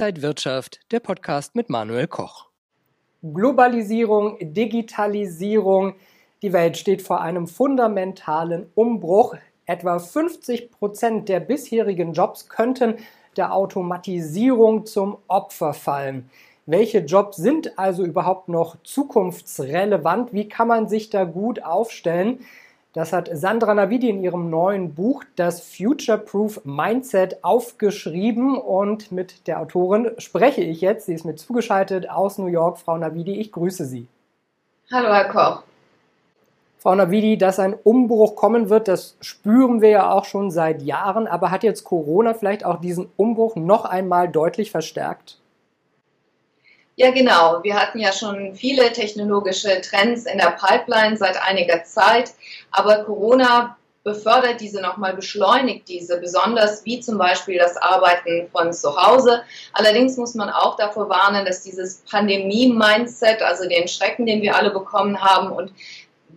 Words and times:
Inside 0.00 0.22
Wirtschaft, 0.22 0.80
der 0.92 1.00
Podcast 1.00 1.54
mit 1.54 1.68
Manuel 1.68 2.06
Koch. 2.06 2.46
Globalisierung, 3.22 4.38
Digitalisierung, 4.40 5.94
die 6.40 6.54
Welt 6.54 6.78
steht 6.78 7.02
vor 7.02 7.20
einem 7.20 7.46
fundamentalen 7.46 8.70
Umbruch. 8.74 9.34
Etwa 9.66 9.98
50 9.98 10.70
Prozent 10.70 11.28
der 11.28 11.40
bisherigen 11.40 12.14
Jobs 12.14 12.48
könnten 12.48 12.94
der 13.36 13.52
Automatisierung 13.52 14.86
zum 14.86 15.18
Opfer 15.28 15.74
fallen. 15.74 16.30
Welche 16.64 17.00
Jobs 17.00 17.36
sind 17.36 17.78
also 17.78 18.02
überhaupt 18.02 18.48
noch 18.48 18.82
zukunftsrelevant? 18.82 20.32
Wie 20.32 20.48
kann 20.48 20.68
man 20.68 20.88
sich 20.88 21.10
da 21.10 21.24
gut 21.24 21.62
aufstellen? 21.62 22.38
Das 22.92 23.12
hat 23.12 23.30
Sandra 23.32 23.72
Navidi 23.72 24.08
in 24.08 24.20
ihrem 24.20 24.50
neuen 24.50 24.94
Buch 24.94 25.22
Das 25.36 25.60
Future 25.60 26.18
Proof 26.18 26.60
Mindset 26.64 27.44
aufgeschrieben 27.44 28.58
und 28.58 29.12
mit 29.12 29.46
der 29.46 29.60
Autorin 29.60 30.10
spreche 30.18 30.62
ich 30.62 30.80
jetzt. 30.80 31.06
Sie 31.06 31.14
ist 31.14 31.24
mir 31.24 31.36
zugeschaltet 31.36 32.10
aus 32.10 32.38
New 32.38 32.48
York. 32.48 32.78
Frau 32.78 32.98
Navidi, 32.98 33.38
ich 33.38 33.52
grüße 33.52 33.84
Sie. 33.84 34.08
Hallo, 34.90 35.14
Herr 35.14 35.28
Koch. 35.28 35.62
Frau 36.78 36.96
Navidi, 36.96 37.38
dass 37.38 37.60
ein 37.60 37.74
Umbruch 37.74 38.34
kommen 38.34 38.70
wird, 38.70 38.88
das 38.88 39.16
spüren 39.20 39.80
wir 39.82 39.90
ja 39.90 40.10
auch 40.10 40.24
schon 40.24 40.50
seit 40.50 40.82
Jahren. 40.82 41.28
Aber 41.28 41.52
hat 41.52 41.62
jetzt 41.62 41.84
Corona 41.84 42.34
vielleicht 42.34 42.64
auch 42.64 42.80
diesen 42.80 43.08
Umbruch 43.16 43.54
noch 43.54 43.84
einmal 43.84 44.28
deutlich 44.28 44.72
verstärkt? 44.72 45.39
Ja, 46.96 47.10
genau. 47.10 47.62
Wir 47.62 47.80
hatten 47.80 47.98
ja 47.98 48.12
schon 48.12 48.54
viele 48.54 48.92
technologische 48.92 49.80
Trends 49.80 50.26
in 50.26 50.38
der 50.38 50.50
Pipeline 50.60 51.16
seit 51.16 51.40
einiger 51.42 51.82
Zeit, 51.84 52.34
aber 52.72 53.04
Corona 53.04 53.76
befördert 54.02 54.60
diese 54.60 54.80
nochmal, 54.80 55.14
beschleunigt 55.14 55.88
diese, 55.88 56.18
besonders 56.18 56.84
wie 56.84 57.00
zum 57.00 57.18
Beispiel 57.18 57.58
das 57.58 57.76
Arbeiten 57.76 58.48
von 58.50 58.72
zu 58.72 58.96
Hause. 58.96 59.42
Allerdings 59.72 60.16
muss 60.16 60.34
man 60.34 60.48
auch 60.48 60.76
davor 60.76 61.08
warnen, 61.08 61.44
dass 61.44 61.62
dieses 61.62 62.02
Pandemie-Mindset, 62.10 63.42
also 63.42 63.68
den 63.68 63.88
Schrecken, 63.88 64.26
den 64.26 64.40
wir 64.40 64.56
alle 64.56 64.70
bekommen 64.70 65.20
haben 65.22 65.52
und 65.52 65.72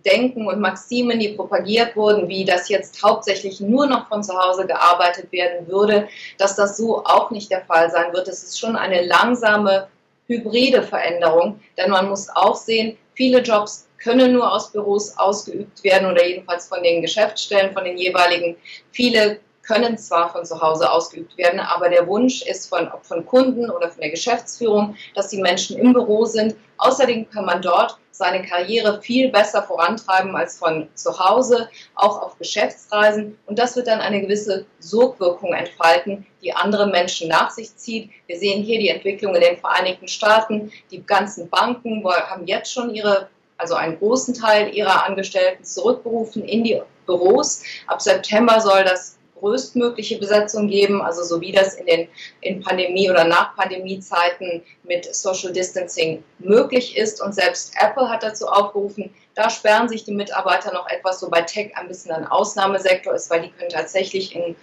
Denken 0.04 0.46
und 0.46 0.60
Maximen, 0.60 1.18
die 1.18 1.30
propagiert 1.30 1.96
wurden, 1.96 2.28
wie 2.28 2.44
das 2.44 2.68
jetzt 2.68 3.02
hauptsächlich 3.02 3.60
nur 3.60 3.86
noch 3.86 4.08
von 4.08 4.22
zu 4.22 4.34
Hause 4.38 4.66
gearbeitet 4.66 5.32
werden 5.32 5.66
würde, 5.66 6.08
dass 6.36 6.56
das 6.56 6.76
so 6.76 7.04
auch 7.04 7.30
nicht 7.30 7.50
der 7.50 7.62
Fall 7.62 7.90
sein 7.90 8.12
wird. 8.12 8.28
Es 8.28 8.42
ist 8.42 8.58
schon 8.60 8.76
eine 8.76 9.06
langsame 9.06 9.88
hybride 10.26 10.82
Veränderung, 10.82 11.60
denn 11.76 11.90
man 11.90 12.08
muss 12.08 12.28
auch 12.30 12.56
sehen, 12.56 12.96
viele 13.14 13.40
Jobs 13.40 13.88
können 13.98 14.32
nur 14.32 14.52
aus 14.52 14.70
Büros 14.70 15.16
ausgeübt 15.16 15.82
werden 15.82 16.10
oder 16.10 16.26
jedenfalls 16.26 16.68
von 16.68 16.82
den 16.82 17.00
Geschäftsstellen, 17.00 17.72
von 17.72 17.84
den 17.84 17.96
jeweiligen. 17.96 18.56
Viele 18.92 19.40
können 19.64 19.98
zwar 19.98 20.30
von 20.30 20.44
zu 20.44 20.60
Hause 20.60 20.90
ausgeübt 20.90 21.36
werden, 21.36 21.60
aber 21.60 21.88
der 21.88 22.06
Wunsch 22.06 22.42
ist 22.42 22.68
von, 22.68 22.88
von 23.02 23.24
Kunden 23.26 23.70
oder 23.70 23.90
von 23.90 24.00
der 24.00 24.10
Geschäftsführung, 24.10 24.96
dass 25.14 25.28
die 25.28 25.40
Menschen 25.40 25.78
im 25.78 25.92
Büro 25.92 26.24
sind. 26.24 26.54
Außerdem 26.78 27.28
kann 27.30 27.44
man 27.44 27.62
dort 27.62 27.98
seine 28.10 28.42
Karriere 28.42 29.02
viel 29.02 29.30
besser 29.30 29.62
vorantreiben 29.62 30.36
als 30.36 30.58
von 30.58 30.88
zu 30.94 31.18
Hause, 31.18 31.68
auch 31.96 32.22
auf 32.22 32.38
Geschäftsreisen. 32.38 33.36
Und 33.46 33.58
das 33.58 33.74
wird 33.74 33.88
dann 33.88 34.00
eine 34.00 34.20
gewisse 34.20 34.66
Sogwirkung 34.78 35.52
entfalten, 35.52 36.24
die 36.42 36.54
andere 36.54 36.86
Menschen 36.86 37.28
nach 37.28 37.50
sich 37.50 37.74
zieht. 37.76 38.10
Wir 38.26 38.38
sehen 38.38 38.62
hier 38.62 38.78
die 38.78 38.88
Entwicklung 38.88 39.34
in 39.34 39.40
den 39.40 39.56
Vereinigten 39.56 40.06
Staaten. 40.06 40.70
Die 40.90 41.04
ganzen 41.04 41.48
Banken 41.48 42.04
haben 42.04 42.46
jetzt 42.46 42.72
schon 42.72 42.94
ihre 42.94 43.28
also 43.56 43.74
einen 43.74 43.98
großen 43.98 44.34
Teil 44.34 44.74
ihrer 44.74 45.06
Angestellten 45.06 45.64
zurückberufen 45.64 46.44
in 46.44 46.64
die 46.64 46.80
Büros. 47.06 47.62
Ab 47.86 48.00
September 48.02 48.60
soll 48.60 48.84
das 48.84 49.13
größtmögliche 49.38 50.18
Besetzung 50.18 50.68
geben, 50.68 51.02
also 51.02 51.22
so 51.22 51.40
wie 51.40 51.52
das 51.52 51.74
in 51.74 51.86
den 51.86 52.08
in 52.40 52.60
Pandemie- 52.60 53.10
oder 53.10 53.24
Nach-Pandemie-Zeiten 53.24 54.62
mit 54.84 55.14
Social 55.14 55.52
Distancing 55.52 56.22
möglich 56.38 56.96
ist. 56.96 57.22
Und 57.22 57.34
selbst 57.34 57.74
Apple 57.80 58.08
hat 58.08 58.22
dazu 58.22 58.46
aufgerufen, 58.46 59.14
da 59.34 59.50
sperren 59.50 59.88
sich 59.88 60.04
die 60.04 60.14
Mitarbeiter 60.14 60.72
noch 60.72 60.88
etwas, 60.88 61.20
so 61.20 61.28
bei 61.28 61.42
Tech 61.42 61.76
ein 61.76 61.88
bisschen 61.88 62.12
ein 62.12 62.26
Ausnahmesektor 62.26 63.14
ist, 63.14 63.30
weil 63.30 63.42
die 63.42 63.50
können 63.50 63.70
tatsächlich 63.70 64.34
in 64.34 64.54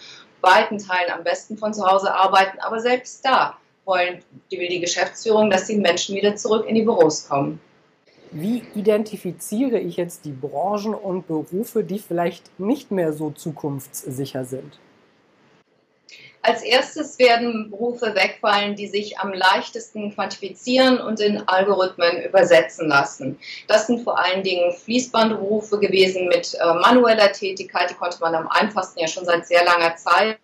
weiten 0.41 0.77
Teilen 0.77 1.11
am 1.11 1.23
besten 1.23 1.57
von 1.57 1.73
zu 1.73 1.85
Hause 1.85 2.13
arbeiten. 2.13 2.59
Aber 2.59 2.79
selbst 2.79 3.23
da 3.25 3.57
wollen, 3.85 4.23
will 4.49 4.69
die 4.69 4.79
Geschäftsführung, 4.79 5.49
dass 5.49 5.65
die 5.65 5.75
Menschen 5.75 6.15
wieder 6.15 6.35
zurück 6.35 6.65
in 6.67 6.75
die 6.75 6.83
Büros 6.83 7.27
kommen. 7.27 7.59
Wie 8.31 8.63
identifiziere 8.75 9.77
ich 9.77 9.97
jetzt 9.97 10.23
die 10.23 10.31
Branchen 10.31 10.93
und 10.93 11.27
Berufe, 11.27 11.83
die 11.83 11.99
vielleicht 11.99 12.57
nicht 12.59 12.89
mehr 12.89 13.11
so 13.11 13.31
zukunftssicher 13.31 14.45
sind? 14.45 14.79
Als 16.41 16.63
erstes 16.63 17.19
werden 17.19 17.69
Berufe 17.69 18.15
wegfallen, 18.15 18.75
die 18.75 18.87
sich 18.87 19.19
am 19.19 19.31
leichtesten 19.33 20.15
quantifizieren 20.15 20.99
und 20.99 21.19
in 21.19 21.47
Algorithmen 21.47 22.23
übersetzen 22.23 22.87
lassen. 22.87 23.37
Das 23.67 23.85
sind 23.85 24.01
vor 24.01 24.17
allen 24.17 24.41
Dingen 24.41 24.71
Fließbandberufe 24.71 25.77
gewesen 25.77 26.27
mit 26.29 26.55
äh, 26.55 26.65
manueller 26.65 27.31
Tätigkeit, 27.31 27.91
die 27.91 27.95
konnte 27.95 28.19
man 28.21 28.33
am 28.33 28.47
einfachsten 28.47 28.99
ja 28.99 29.07
schon 29.07 29.25
seit 29.25 29.45
sehr 29.45 29.63
langer 29.65 29.95
Zeit 29.97 30.39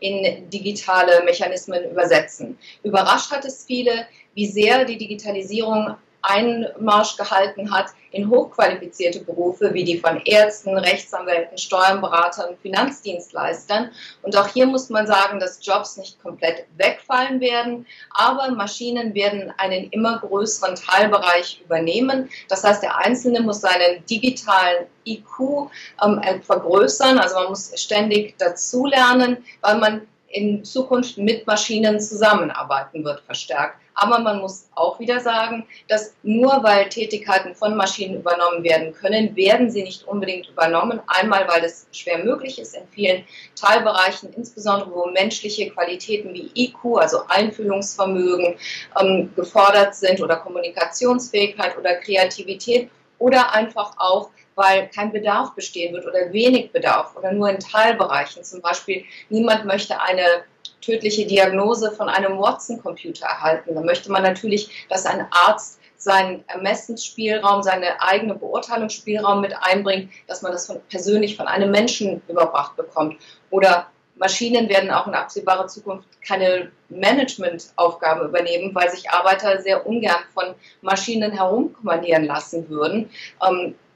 in 0.00 0.50
digitale 0.50 1.22
Mechanismen 1.24 1.90
übersetzen. 1.90 2.58
Überrascht 2.82 3.30
hat 3.30 3.44
es 3.44 3.64
viele, 3.64 4.06
wie 4.34 4.46
sehr 4.46 4.84
die 4.84 4.98
Digitalisierung 4.98 5.96
Einmarsch 6.22 7.16
gehalten 7.16 7.72
hat 7.72 7.86
in 8.12 8.28
hochqualifizierte 8.28 9.20
Berufe 9.20 9.72
wie 9.74 9.84
die 9.84 9.98
von 9.98 10.20
Ärzten, 10.24 10.76
Rechtsanwälten, 10.76 11.58
Steuerberatern, 11.58 12.56
Finanzdienstleistern. 12.60 13.90
Und 14.22 14.36
auch 14.36 14.48
hier 14.48 14.66
muss 14.66 14.90
man 14.90 15.06
sagen, 15.06 15.40
dass 15.40 15.64
Jobs 15.64 15.96
nicht 15.96 16.22
komplett 16.22 16.66
wegfallen 16.76 17.40
werden, 17.40 17.86
aber 18.10 18.50
Maschinen 18.50 19.14
werden 19.14 19.52
einen 19.56 19.88
immer 19.90 20.18
größeren 20.18 20.76
Teilbereich 20.76 21.62
übernehmen. 21.64 22.28
Das 22.48 22.64
heißt, 22.64 22.82
der 22.82 22.98
Einzelne 22.98 23.40
muss 23.40 23.62
seinen 23.62 24.04
digitalen 24.06 24.86
IQ 25.06 25.70
ähm, 26.04 26.20
vergrößern, 26.42 27.18
also 27.18 27.36
man 27.36 27.48
muss 27.48 27.72
ständig 27.80 28.38
dazulernen, 28.38 29.38
weil 29.60 29.78
man 29.78 30.02
in 30.32 30.64
Zukunft 30.64 31.18
mit 31.18 31.46
Maschinen 31.46 32.00
zusammenarbeiten 32.00 33.04
wird, 33.04 33.20
verstärkt. 33.20 33.76
Aber 33.94 34.18
man 34.20 34.40
muss 34.40 34.68
auch 34.74 34.98
wieder 34.98 35.20
sagen, 35.20 35.66
dass 35.88 36.14
nur 36.22 36.62
weil 36.62 36.88
Tätigkeiten 36.88 37.54
von 37.54 37.76
Maschinen 37.76 38.16
übernommen 38.16 38.64
werden 38.64 38.94
können, 38.94 39.36
werden 39.36 39.70
sie 39.70 39.82
nicht 39.82 40.04
unbedingt 40.04 40.48
übernommen. 40.48 41.00
Einmal, 41.06 41.46
weil 41.46 41.62
es 41.62 41.86
schwer 41.92 42.24
möglich 42.24 42.58
ist 42.58 42.74
in 42.74 42.88
vielen 42.88 43.24
Teilbereichen, 43.54 44.32
insbesondere 44.34 44.90
wo 44.92 45.06
menschliche 45.06 45.68
Qualitäten 45.70 46.32
wie 46.32 46.50
IQ, 46.54 46.96
also 46.96 47.18
Einfühlungsvermögen, 47.28 48.54
ähm, 48.98 49.30
gefordert 49.36 49.94
sind 49.94 50.22
oder 50.22 50.36
Kommunikationsfähigkeit 50.36 51.76
oder 51.76 51.96
Kreativität 51.96 52.90
oder 53.18 53.54
einfach 53.54 53.92
auch 53.98 54.30
weil 54.54 54.88
kein 54.88 55.12
Bedarf 55.12 55.54
bestehen 55.54 55.94
wird 55.94 56.06
oder 56.06 56.32
wenig 56.32 56.72
Bedarf 56.72 57.16
oder 57.16 57.32
nur 57.32 57.48
in 57.50 57.58
Teilbereichen. 57.58 58.44
Zum 58.44 58.60
Beispiel, 58.60 59.04
niemand 59.28 59.64
möchte 59.64 60.00
eine 60.00 60.44
tödliche 60.80 61.26
Diagnose 61.26 61.92
von 61.92 62.08
einem 62.08 62.38
Watson-Computer 62.38 63.26
erhalten. 63.26 63.74
Da 63.74 63.80
möchte 63.80 64.10
man 64.10 64.22
natürlich, 64.22 64.86
dass 64.88 65.06
ein 65.06 65.26
Arzt 65.30 65.80
seinen 65.96 66.44
Ermessensspielraum, 66.48 67.62
seine 67.62 68.02
eigene 68.02 68.34
Beurteilungsspielraum 68.34 69.40
mit 69.40 69.54
einbringt, 69.60 70.10
dass 70.26 70.42
man 70.42 70.50
das 70.50 70.66
von, 70.66 70.80
persönlich 70.88 71.36
von 71.36 71.46
einem 71.46 71.70
Menschen 71.70 72.20
überbracht 72.26 72.76
bekommt. 72.76 73.16
Oder 73.50 73.86
Maschinen 74.16 74.68
werden 74.68 74.90
auch 74.90 75.06
in 75.06 75.14
absehbarer 75.14 75.68
Zukunft 75.68 76.08
keine 76.26 76.70
Managementaufgaben 76.88 78.28
übernehmen, 78.28 78.74
weil 78.74 78.90
sich 78.90 79.10
Arbeiter 79.10 79.60
sehr 79.62 79.86
ungern 79.86 80.22
von 80.34 80.54
Maschinen 80.80 81.32
herumkommandieren 81.32 82.24
lassen 82.24 82.68
würden. 82.68 83.10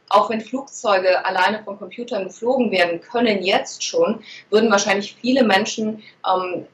Auch 0.08 0.30
wenn 0.30 0.40
Flugzeuge 0.40 1.24
alleine 1.24 1.62
von 1.64 1.78
Computern 1.78 2.24
geflogen 2.24 2.70
werden 2.70 3.00
können, 3.00 3.42
jetzt 3.42 3.82
schon, 3.82 4.22
würden 4.50 4.70
wahrscheinlich 4.70 5.16
viele 5.20 5.44
Menschen 5.44 6.02
ähm, 6.26 6.66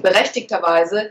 berechtigterweise 0.00 1.10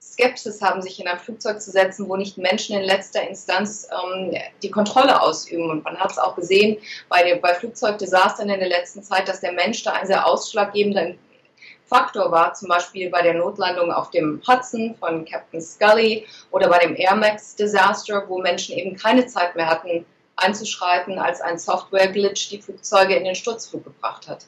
Skepsis 0.00 0.62
haben, 0.62 0.80
sich 0.80 1.00
in 1.00 1.08
ein 1.08 1.18
Flugzeug 1.18 1.60
zu 1.60 1.70
setzen, 1.70 2.08
wo 2.08 2.16
nicht 2.16 2.38
Menschen 2.38 2.76
in 2.76 2.84
letzter 2.84 3.26
Instanz 3.26 3.88
ähm, 3.90 4.34
die 4.62 4.70
Kontrolle 4.70 5.20
ausüben. 5.20 5.70
Und 5.70 5.84
man 5.84 5.98
hat 5.98 6.12
es 6.12 6.18
auch 6.18 6.36
gesehen 6.36 6.78
bei, 7.08 7.34
bei 7.36 7.54
Flugzeugdesastern 7.54 8.48
in 8.48 8.60
der 8.60 8.68
letzten 8.68 9.02
Zeit, 9.02 9.28
dass 9.28 9.40
der 9.40 9.52
Mensch 9.52 9.82
da 9.82 9.92
ein 9.92 10.06
sehr 10.06 10.26
ausschlaggebender 10.26 11.14
Faktor 11.86 12.30
war, 12.30 12.54
zum 12.54 12.68
Beispiel 12.68 13.10
bei 13.10 13.22
der 13.22 13.34
Notlandung 13.34 13.92
auf 13.92 14.10
dem 14.10 14.40
Hudson 14.46 14.94
von 14.98 15.24
Captain 15.24 15.60
Scully 15.60 16.26
oder 16.50 16.68
bei 16.68 16.78
dem 16.78 16.96
Air 16.96 17.16
Max 17.16 17.56
Disaster, 17.56 18.24
wo 18.28 18.40
Menschen 18.40 18.76
eben 18.76 18.96
keine 18.96 19.26
Zeit 19.26 19.54
mehr 19.54 19.68
hatten, 19.68 20.06
einzuschreiten, 20.36 21.18
als 21.18 21.40
ein 21.40 21.58
Software-Glitch 21.58 22.50
die 22.50 22.60
Flugzeuge 22.60 23.14
in 23.14 23.24
den 23.24 23.34
Sturzflug 23.34 23.84
gebracht 23.84 24.28
hat. 24.28 24.46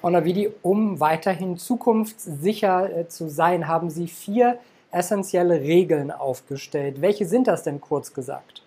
Frau 0.00 0.10
Navidi, 0.10 0.50
um 0.62 1.00
weiterhin 1.00 1.58
zukunftssicher 1.58 2.96
äh, 2.96 3.08
zu 3.08 3.28
sein, 3.28 3.66
haben 3.66 3.90
Sie 3.90 4.06
vier 4.06 4.58
essentielle 4.90 5.60
Regeln 5.60 6.10
aufgestellt. 6.10 7.00
Welche 7.00 7.26
sind 7.26 7.48
das 7.48 7.64
denn 7.64 7.80
kurz 7.80 8.14
gesagt? 8.14 8.62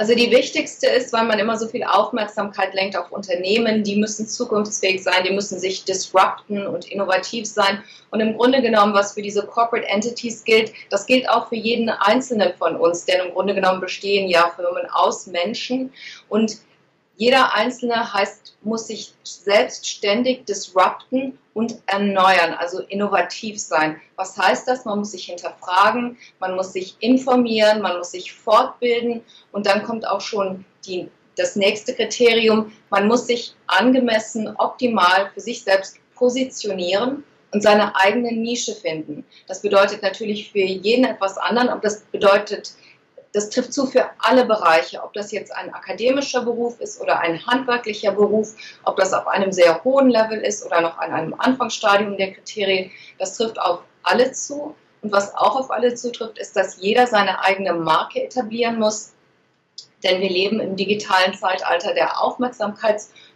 Also 0.00 0.14
die 0.14 0.30
wichtigste 0.30 0.86
ist, 0.86 1.12
weil 1.12 1.26
man 1.26 1.38
immer 1.38 1.58
so 1.58 1.68
viel 1.68 1.84
Aufmerksamkeit 1.84 2.72
lenkt 2.72 2.96
auf 2.96 3.12
Unternehmen, 3.12 3.84
die 3.84 3.96
müssen 3.96 4.26
zukunftsfähig 4.26 5.02
sein, 5.02 5.24
die 5.28 5.34
müssen 5.34 5.60
sich 5.60 5.84
disrupten 5.84 6.66
und 6.66 6.90
innovativ 6.90 7.44
sein. 7.44 7.84
Und 8.10 8.20
im 8.20 8.34
Grunde 8.34 8.62
genommen, 8.62 8.94
was 8.94 9.12
für 9.12 9.20
diese 9.20 9.46
Corporate 9.46 9.86
Entities 9.86 10.42
gilt, 10.44 10.72
das 10.88 11.04
gilt 11.04 11.28
auch 11.28 11.50
für 11.50 11.56
jeden 11.56 11.90
Einzelnen 11.90 12.54
von 12.54 12.76
uns, 12.76 13.04
denn 13.04 13.26
im 13.26 13.34
Grunde 13.34 13.54
genommen 13.54 13.82
bestehen 13.82 14.26
ja 14.30 14.50
Firmen 14.56 14.88
aus 14.90 15.26
Menschen 15.26 15.92
und 16.30 16.56
jeder 17.20 17.52
Einzelne 17.54 18.14
heißt, 18.14 18.56
muss 18.62 18.86
sich 18.86 19.12
selbstständig 19.24 20.46
disrupten 20.46 21.38
und 21.52 21.76
erneuern, 21.84 22.54
also 22.54 22.80
innovativ 22.80 23.60
sein. 23.60 24.00
Was 24.16 24.38
heißt 24.38 24.66
das? 24.66 24.86
Man 24.86 25.00
muss 25.00 25.10
sich 25.10 25.26
hinterfragen, 25.26 26.16
man 26.38 26.56
muss 26.56 26.72
sich 26.72 26.96
informieren, 27.00 27.82
man 27.82 27.98
muss 27.98 28.12
sich 28.12 28.32
fortbilden 28.32 29.20
und 29.52 29.66
dann 29.66 29.82
kommt 29.82 30.08
auch 30.08 30.22
schon 30.22 30.64
die, 30.86 31.10
das 31.36 31.56
nächste 31.56 31.94
Kriterium, 31.94 32.72
man 32.88 33.06
muss 33.06 33.26
sich 33.26 33.54
angemessen, 33.66 34.54
optimal 34.56 35.30
für 35.34 35.40
sich 35.40 35.62
selbst 35.62 35.98
positionieren 36.14 37.22
und 37.52 37.62
seine 37.62 37.96
eigene 37.96 38.32
Nische 38.32 38.74
finden. 38.74 39.26
Das 39.46 39.60
bedeutet 39.60 40.00
natürlich 40.02 40.50
für 40.52 40.60
jeden 40.60 41.04
etwas 41.04 41.36
anderen, 41.36 41.68
aber 41.68 41.82
das 41.82 42.00
bedeutet 42.00 42.72
das 43.32 43.50
trifft 43.50 43.72
zu 43.72 43.86
für 43.86 44.10
alle 44.18 44.44
Bereiche, 44.44 45.02
ob 45.02 45.12
das 45.12 45.30
jetzt 45.30 45.54
ein 45.54 45.72
akademischer 45.72 46.42
Beruf 46.42 46.80
ist 46.80 47.00
oder 47.00 47.20
ein 47.20 47.44
handwerklicher 47.46 48.12
Beruf, 48.12 48.56
ob 48.84 48.96
das 48.96 49.12
auf 49.12 49.26
einem 49.28 49.52
sehr 49.52 49.84
hohen 49.84 50.10
Level 50.10 50.40
ist 50.40 50.64
oder 50.66 50.80
noch 50.80 50.98
an 50.98 51.12
einem 51.12 51.34
Anfangsstadium 51.38 52.16
der 52.16 52.32
Kriterien. 52.32 52.90
Das 53.18 53.36
trifft 53.36 53.60
auf 53.60 53.80
alle 54.02 54.32
zu. 54.32 54.74
Und 55.02 55.12
was 55.12 55.34
auch 55.34 55.56
auf 55.56 55.70
alle 55.70 55.94
zutrifft, 55.94 56.38
ist, 56.38 56.56
dass 56.56 56.78
jeder 56.78 57.06
seine 57.06 57.42
eigene 57.42 57.72
Marke 57.72 58.22
etablieren 58.22 58.78
muss. 58.78 59.12
Denn 60.02 60.20
wir 60.20 60.30
leben 60.30 60.60
im 60.60 60.76
digitalen 60.76 61.34
Zeitalter 61.34 61.94
der 61.94 62.20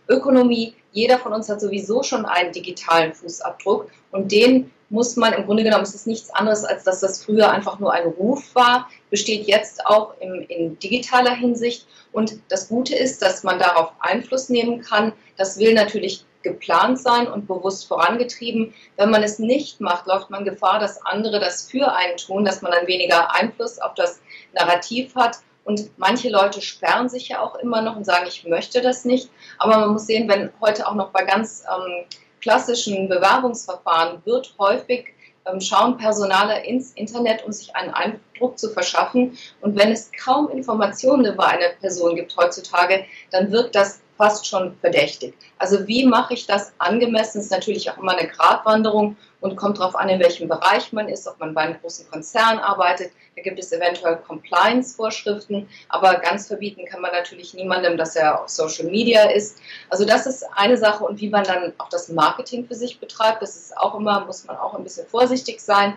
Aufmerksamkeitsökonomie. 0.09 0.75
Jeder 0.93 1.19
von 1.19 1.33
uns 1.33 1.49
hat 1.49 1.61
sowieso 1.61 2.03
schon 2.03 2.25
einen 2.25 2.53
digitalen 2.53 3.13
Fußabdruck 3.13 3.91
und 4.13 4.31
den 4.31 4.71
muss 4.91 5.17
man, 5.17 5.33
im 5.33 5.47
Grunde 5.47 5.65
genommen 5.65 5.83
ist 5.83 5.95
es 5.95 6.07
nichts 6.07 6.31
anderes, 6.31 6.65
als 6.65 6.85
dass 6.85 7.01
das 7.01 7.25
früher 7.25 7.51
einfach 7.51 7.81
nur 7.81 7.93
ein 7.93 8.07
Ruf 8.07 8.55
war, 8.55 8.89
besteht 9.11 9.47
jetzt 9.47 9.85
auch 9.87 10.15
im, 10.21 10.45
in 10.49 10.79
digitaler 10.79 11.35
Hinsicht. 11.35 11.87
Und 12.13 12.39
das 12.49 12.69
Gute 12.69 12.95
ist, 12.95 13.21
dass 13.21 13.43
man 13.43 13.59
darauf 13.59 13.93
Einfluss 13.99 14.51
nehmen 14.51 14.83
kann. 14.83 15.13
Das 15.37 15.59
will 15.59 15.75
natürlich 15.75 16.25
geplant 16.43 17.01
sein 17.01 17.27
und 17.27 17.49
bewusst 17.49 17.89
vorangetrieben. 17.89 18.73
Wenn 18.97 19.11
man 19.11 19.25
es 19.25 19.41
nicht 19.41 19.81
macht, 19.81 20.07
läuft 20.07 20.31
man 20.31 20.45
Gefahr, 20.45 20.79
dass 20.79 21.05
andere 21.05 21.41
das 21.41 21.69
für 21.69 21.93
einen 21.93 22.17
tun, 22.17 22.45
dass 22.45 22.63
man 22.63 22.71
dann 22.71 22.87
weniger 22.87 23.35
Einfluss 23.35 23.81
auf 23.81 23.95
das 23.95 24.21
Narrativ 24.53 25.17
hat. 25.17 25.39
Und 25.65 25.91
manche 25.99 26.29
Leute 26.29 26.61
sperren 26.61 27.09
sich 27.09 27.29
ja 27.29 27.41
auch 27.41 27.55
immer 27.57 27.81
noch 27.81 27.97
und 27.97 28.05
sagen, 28.05 28.27
ich 28.29 28.45
möchte 28.45 28.81
das 28.81 29.05
nicht. 29.05 29.31
Aber 29.59 29.79
man 29.79 29.93
muss 29.93 30.07
sehen, 30.07 30.29
wenn 30.29 30.51
heute 30.61 30.87
auch 30.87 30.95
noch 30.95 31.11
bei 31.11 31.25
ganz 31.25 31.65
ähm, 31.69 32.05
klassischen 32.41 33.09
Bewerbungsverfahren 33.09 34.21
wird 34.25 34.55
häufig 34.59 35.15
ähm, 35.47 35.61
schauen 35.61 35.97
Personale 35.97 36.65
ins 36.65 36.93
Internet, 36.93 37.45
um 37.45 37.53
sich 37.53 37.75
einen 37.77 37.93
Eindruck 37.93 38.59
zu 38.59 38.71
verschaffen. 38.71 39.37
Und 39.61 39.77
wenn 39.77 39.93
es 39.93 40.11
kaum 40.13 40.49
Informationen 40.51 41.25
über 41.27 41.47
eine 41.47 41.71
Person 41.81 42.17
gibt 42.17 42.37
heutzutage, 42.37 43.05
dann 43.31 43.51
wirkt 43.51 43.75
das 43.75 44.01
fast 44.17 44.47
schon 44.47 44.77
verdächtig. 44.81 45.35
Also 45.59 45.87
wie 45.87 46.07
mache 46.07 46.35
ich 46.35 46.47
das 46.47 46.73
angemessen? 46.79 47.39
Das 47.39 47.47
ist 47.47 47.51
natürlich 47.51 47.91
auch 47.91 47.99
immer 47.99 48.17
eine 48.17 48.29
Gratwanderung 48.29 49.17
und 49.41 49.57
kommt 49.57 49.79
darauf 49.79 49.97
an, 49.97 50.09
in 50.09 50.21
welchem 50.21 50.49
Bereich 50.49 50.93
man 50.93 51.09
ist, 51.09 51.27
ob 51.27 51.39
man 51.41 51.55
bei 51.55 51.63
einem 51.63 51.81
großen 51.81 52.09
Konzern 52.11 52.59
arbeitet. 52.59 53.13
Da 53.37 53.43
gibt 53.43 53.59
es 53.59 53.73
eventuell 53.73 54.17
Compliance-Vorschriften, 54.17 55.69
aber 55.89 56.15
ganz 56.17 56.47
verbieten 56.47 56.85
kann 56.87 57.01
man 57.01 57.13
natürlich 57.13 57.55
niemandem, 57.55 57.97
dass 57.97 58.17
er 58.17 58.43
auf 58.43 58.49
Social 58.49 58.87
Media 58.87 59.31
ist. 59.31 59.59
Also 59.91 60.05
das 60.05 60.27
ist 60.27 60.45
eine 60.55 60.77
Sache 60.77 61.05
und 61.05 61.21
wie 61.21 61.29
man 61.29 61.45
dann 61.45 61.73
auch 61.79 61.89
das 61.89 62.09
Marketing 62.09 62.67
für 62.67 62.75
sich 62.75 63.01
betreibt, 63.01 63.43
das 63.43 63.57
ist 63.57 63.77
auch 63.77 63.95
immer, 63.97 64.25
muss 64.25 64.45
man 64.45 64.57
auch 64.57 64.75
ein 64.75 64.85
bisschen 64.85 65.07
vorsichtig 65.07 65.61
sein. 65.61 65.97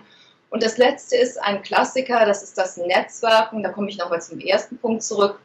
Und 0.50 0.64
das 0.64 0.78
letzte 0.78 1.18
ist 1.18 1.42
ein 1.42 1.62
Klassiker, 1.62 2.26
das 2.26 2.42
ist 2.42 2.58
das 2.58 2.78
Netzwerken. 2.78 3.64
Da 3.64 3.70
komme 3.70 3.90
ich 3.90 3.98
nochmal 3.98 4.22
zum 4.22 4.40
ersten 4.40 4.78
Punkt 4.78 5.04
zurück, 5.04 5.40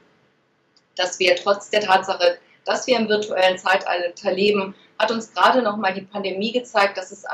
dass 0.96 1.18
wir 1.18 1.36
trotz 1.36 1.70
der 1.70 1.80
Tatsache, 1.80 2.38
dass 2.64 2.86
wir 2.86 2.96
im 2.96 3.08
virtuellen 3.08 3.58
Zeitalter 3.58 4.32
leben, 4.32 4.74
hat 4.98 5.10
uns 5.10 5.32
gerade 5.32 5.62
noch 5.62 5.76
mal 5.76 5.92
die 5.92 6.02
Pandemie 6.02 6.52
gezeigt, 6.52 6.96
dass 6.96 7.10
es 7.10 7.24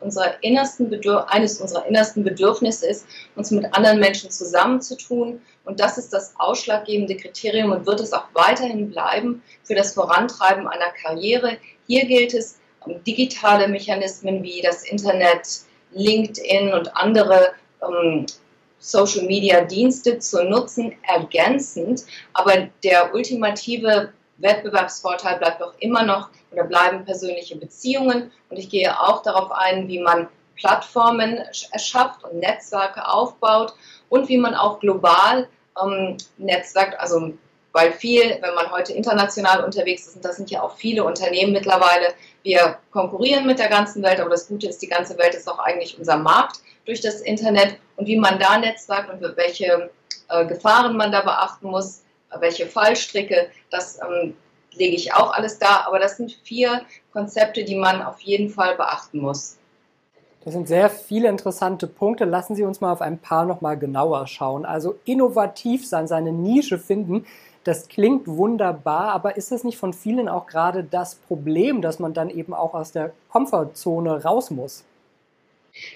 unserer 0.00 0.36
eines 0.40 1.60
unserer 1.60 1.86
innersten 1.86 2.24
Bedürfnisse 2.24 2.88
ist, 2.88 3.06
uns 3.36 3.50
mit 3.50 3.74
anderen 3.74 4.00
Menschen 4.00 4.30
zusammenzutun. 4.30 5.42
Und 5.64 5.78
das 5.78 5.98
ist 5.98 6.12
das 6.12 6.32
ausschlaggebende 6.38 7.16
Kriterium 7.16 7.72
und 7.72 7.86
wird 7.86 8.00
es 8.00 8.14
auch 8.14 8.28
weiterhin 8.32 8.90
bleiben 8.90 9.42
für 9.62 9.74
das 9.74 9.92
Vorantreiben 9.92 10.66
einer 10.66 10.90
Karriere. 11.02 11.58
Hier 11.86 12.06
gilt 12.06 12.32
es, 12.32 12.58
digitale 13.06 13.68
Mechanismen 13.68 14.42
wie 14.42 14.62
das 14.62 14.84
Internet, 14.84 15.60
LinkedIn 15.92 16.72
und 16.72 16.96
andere 16.96 17.52
ähm, 17.82 18.26
Social 18.78 19.26
Media 19.26 19.62
Dienste 19.62 20.18
zu 20.18 20.44
nutzen, 20.44 20.94
ergänzend. 21.02 22.04
Aber 22.32 22.68
der 22.82 23.14
ultimative 23.14 24.12
Wettbewerbsvorteil 24.38 25.38
bleibt 25.38 25.60
doch 25.60 25.74
immer 25.78 26.04
noch 26.04 26.30
oder 26.50 26.64
bleiben 26.64 27.04
persönliche 27.04 27.56
Beziehungen. 27.56 28.30
Und 28.48 28.56
ich 28.56 28.70
gehe 28.70 28.98
auch 29.00 29.22
darauf 29.22 29.50
ein, 29.52 29.88
wie 29.88 30.00
man 30.00 30.28
Plattformen 30.56 31.38
erschafft 31.72 32.24
und 32.24 32.38
Netzwerke 32.38 33.06
aufbaut 33.06 33.74
und 34.08 34.28
wie 34.28 34.38
man 34.38 34.54
auch 34.54 34.80
global 34.80 35.48
ähm, 35.80 36.16
netzwerkt, 36.36 36.98
also 36.98 37.32
weil 37.72 37.92
viel, 37.92 38.38
wenn 38.40 38.54
man 38.54 38.70
heute 38.72 38.92
international 38.92 39.62
unterwegs 39.62 40.06
ist, 40.06 40.16
und 40.16 40.24
das 40.24 40.36
sind 40.36 40.50
ja 40.50 40.62
auch 40.62 40.76
viele 40.76 41.04
Unternehmen 41.04 41.52
mittlerweile, 41.52 42.14
wir 42.42 42.78
konkurrieren 42.90 43.46
mit 43.46 43.58
der 43.58 43.68
ganzen 43.68 44.02
Welt, 44.02 44.20
aber 44.20 44.30
das 44.30 44.48
Gute 44.48 44.68
ist, 44.68 44.80
die 44.82 44.88
ganze 44.88 45.18
Welt 45.18 45.34
ist 45.34 45.48
auch 45.48 45.58
eigentlich 45.58 45.98
unser 45.98 46.16
Markt 46.16 46.60
durch 46.86 47.00
das 47.00 47.20
Internet 47.20 47.78
und 47.96 48.06
wie 48.06 48.16
man 48.16 48.38
da 48.38 48.58
netzwerkt 48.58 49.10
und 49.10 49.36
welche 49.36 49.90
äh, 50.28 50.46
Gefahren 50.46 50.96
man 50.96 51.12
da 51.12 51.20
beachten 51.20 51.68
muss, 51.68 52.02
welche 52.38 52.66
Fallstricke, 52.66 53.48
das 53.70 53.98
ähm, 54.00 54.34
lege 54.72 54.96
ich 54.96 55.14
auch 55.14 55.32
alles 55.32 55.58
da. 55.58 55.84
Aber 55.86 55.98
das 55.98 56.16
sind 56.16 56.32
vier 56.44 56.82
Konzepte, 57.12 57.64
die 57.64 57.76
man 57.76 58.02
auf 58.02 58.20
jeden 58.20 58.50
Fall 58.50 58.76
beachten 58.76 59.20
muss. 59.20 59.56
Das 60.44 60.54
sind 60.54 60.68
sehr 60.68 60.88
viele 60.88 61.28
interessante 61.28 61.86
Punkte. 61.86 62.24
Lassen 62.24 62.54
Sie 62.54 62.62
uns 62.62 62.80
mal 62.80 62.92
auf 62.92 63.02
ein 63.02 63.18
paar 63.18 63.44
nochmal 63.44 63.76
genauer 63.76 64.26
schauen. 64.26 64.64
Also 64.64 64.96
innovativ 65.04 65.86
sein, 65.86 66.06
seine 66.06 66.32
Nische 66.32 66.78
finden, 66.78 67.26
das 67.64 67.88
klingt 67.88 68.26
wunderbar, 68.26 69.12
aber 69.12 69.36
ist 69.36 69.52
das 69.52 69.62
nicht 69.62 69.76
von 69.76 69.92
vielen 69.92 70.26
auch 70.26 70.46
gerade 70.46 70.84
das 70.84 71.16
Problem, 71.16 71.82
dass 71.82 71.98
man 71.98 72.14
dann 72.14 72.30
eben 72.30 72.54
auch 72.54 72.72
aus 72.72 72.92
der 72.92 73.12
Komfortzone 73.28 74.24
raus 74.24 74.50
muss? 74.50 74.84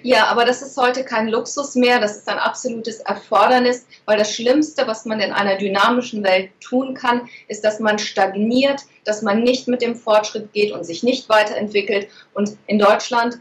Ja, 0.02 0.26
aber 0.26 0.44
das 0.44 0.62
ist 0.62 0.76
heute 0.76 1.04
kein 1.04 1.28
Luxus 1.28 1.74
mehr, 1.74 2.00
das 2.00 2.16
ist 2.16 2.28
ein 2.28 2.38
absolutes 2.38 3.00
Erfordernis, 3.00 3.86
weil 4.04 4.18
das 4.18 4.34
Schlimmste, 4.34 4.86
was 4.86 5.04
man 5.04 5.20
in 5.20 5.32
einer 5.32 5.56
dynamischen 5.56 6.22
Welt 6.24 6.50
tun 6.60 6.94
kann, 6.94 7.28
ist, 7.48 7.64
dass 7.64 7.80
man 7.80 7.98
stagniert, 7.98 8.82
dass 9.04 9.22
man 9.22 9.42
nicht 9.42 9.68
mit 9.68 9.82
dem 9.82 9.94
Fortschritt 9.94 10.52
geht 10.52 10.72
und 10.72 10.84
sich 10.84 11.02
nicht 11.02 11.28
weiterentwickelt. 11.28 12.08
Und 12.34 12.56
in 12.66 12.78
Deutschland 12.78 13.40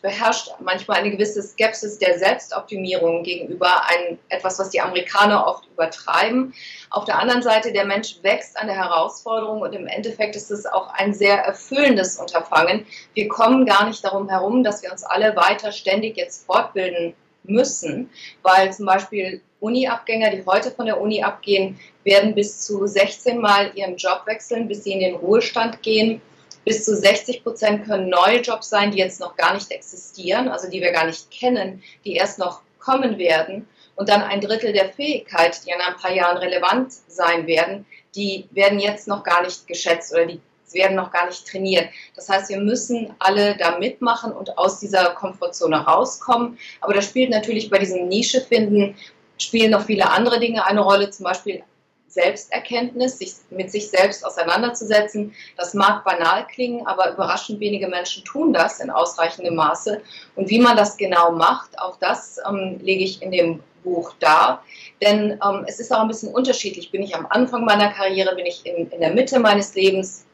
beherrscht 0.00 0.50
manchmal 0.60 0.98
eine 0.98 1.10
gewisse 1.10 1.42
Skepsis 1.42 1.98
der 1.98 2.18
Selbstoptimierung 2.18 3.22
gegenüber 3.22 3.86
ein, 3.86 4.18
etwas, 4.30 4.58
was 4.58 4.70
die 4.70 4.80
Amerikaner 4.80 5.46
oft 5.46 5.66
übertreiben. 5.66 6.54
Auf 6.90 7.04
der 7.04 7.18
anderen 7.18 7.42
Seite, 7.42 7.72
der 7.72 7.84
Mensch 7.84 8.16
wächst 8.22 8.56
an 8.56 8.68
der 8.68 8.76
Herausforderung 8.76 9.60
und 9.60 9.74
im 9.74 9.86
Endeffekt 9.86 10.36
ist 10.36 10.50
es 10.50 10.64
auch 10.64 10.88
ein 10.94 11.12
sehr 11.12 11.38
erfüllendes 11.38 12.16
Unterfangen. 12.16 12.86
Wir 13.12 13.28
kommen 13.28 13.66
gar 13.66 13.86
nicht 13.86 14.02
darum 14.02 14.28
herum, 14.28 14.64
dass 14.64 14.82
wir 14.82 14.90
uns 14.90 15.04
alle 15.04 15.36
weiter 15.36 15.70
ständig 15.70 16.16
jetzt 16.16 16.46
fortbilden 16.46 17.14
müssen, 17.44 18.10
weil 18.42 18.72
zum 18.72 18.86
Beispiel 18.86 19.42
Uni-Abgänger, 19.60 20.30
die 20.30 20.46
heute 20.46 20.70
von 20.70 20.86
der 20.86 21.00
Uni 21.00 21.22
abgehen, 21.22 21.78
werden 22.04 22.34
bis 22.34 22.60
zu 22.60 22.86
16 22.86 23.38
Mal 23.38 23.72
ihren 23.74 23.96
Job 23.96 24.22
wechseln, 24.26 24.68
bis 24.68 24.84
sie 24.84 24.92
in 24.92 25.00
den 25.00 25.16
Ruhestand 25.16 25.82
gehen 25.82 26.22
bis 26.68 26.84
zu 26.84 26.94
60 26.94 27.42
Prozent 27.42 27.86
können 27.86 28.10
neue 28.10 28.40
Jobs 28.40 28.68
sein, 28.68 28.90
die 28.90 28.98
jetzt 28.98 29.20
noch 29.20 29.36
gar 29.36 29.54
nicht 29.54 29.70
existieren, 29.70 30.48
also 30.48 30.68
die 30.68 30.82
wir 30.82 30.92
gar 30.92 31.06
nicht 31.06 31.30
kennen, 31.30 31.82
die 32.04 32.12
erst 32.12 32.38
noch 32.38 32.60
kommen 32.78 33.16
werden. 33.16 33.66
Und 33.96 34.10
dann 34.10 34.22
ein 34.22 34.42
Drittel 34.42 34.74
der 34.74 34.90
Fähigkeit, 34.90 35.58
die 35.64 35.70
in 35.70 35.80
ein 35.80 35.96
paar 35.96 36.12
Jahren 36.12 36.36
relevant 36.36 36.92
sein 37.08 37.46
werden, 37.46 37.86
die 38.14 38.46
werden 38.50 38.78
jetzt 38.78 39.08
noch 39.08 39.24
gar 39.24 39.42
nicht 39.42 39.66
geschätzt 39.66 40.12
oder 40.12 40.26
die 40.26 40.40
werden 40.72 40.94
noch 40.94 41.10
gar 41.10 41.26
nicht 41.26 41.48
trainiert. 41.48 41.88
Das 42.14 42.28
heißt, 42.28 42.50
wir 42.50 42.60
müssen 42.60 43.14
alle 43.18 43.56
da 43.56 43.78
mitmachen 43.78 44.32
und 44.32 44.58
aus 44.58 44.78
dieser 44.78 45.14
Komfortzone 45.14 45.78
rauskommen. 45.78 46.58
Aber 46.82 46.92
da 46.92 47.00
spielt 47.00 47.30
natürlich 47.30 47.70
bei 47.70 47.78
diesem 47.78 48.08
Nische 48.08 48.42
finden, 48.42 48.94
spielen 49.38 49.70
noch 49.70 49.86
viele 49.86 50.10
andere 50.10 50.38
Dinge 50.38 50.66
eine 50.66 50.80
Rolle, 50.80 51.08
zum 51.08 51.24
Beispiel 51.24 51.62
Selbsterkenntnis, 52.08 53.18
sich 53.18 53.34
mit 53.50 53.70
sich 53.70 53.90
selbst 53.90 54.24
auseinanderzusetzen. 54.24 55.34
Das 55.56 55.74
mag 55.74 56.04
banal 56.04 56.46
klingen, 56.46 56.86
aber 56.86 57.12
überraschend 57.12 57.60
wenige 57.60 57.88
Menschen 57.88 58.24
tun 58.24 58.52
das 58.52 58.80
in 58.80 58.90
ausreichendem 58.90 59.54
Maße. 59.54 60.00
Und 60.34 60.50
wie 60.50 60.58
man 60.58 60.76
das 60.76 60.96
genau 60.96 61.32
macht, 61.32 61.78
auch 61.78 61.96
das 61.98 62.38
ähm, 62.48 62.78
lege 62.82 63.04
ich 63.04 63.22
in 63.22 63.30
dem 63.30 63.60
Buch 63.84 64.14
dar. 64.20 64.64
Denn 65.02 65.38
ähm, 65.44 65.64
es 65.66 65.80
ist 65.80 65.92
auch 65.92 66.00
ein 66.00 66.08
bisschen 66.08 66.32
unterschiedlich. 66.32 66.90
Bin 66.90 67.02
ich 67.02 67.14
am 67.14 67.26
Anfang 67.30 67.64
meiner 67.64 67.92
Karriere, 67.92 68.34
bin 68.34 68.46
ich 68.46 68.64
in, 68.66 68.90
in 68.90 69.00
der 69.00 69.12
Mitte 69.12 69.38
meines 69.38 69.74
Lebens? 69.74 70.24